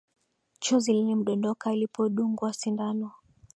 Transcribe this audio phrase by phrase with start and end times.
[0.63, 3.11] Chozi lilimdondoka alipodungwa sindano